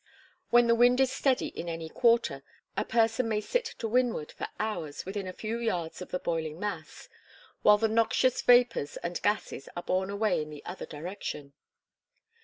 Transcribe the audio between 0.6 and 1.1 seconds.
the wind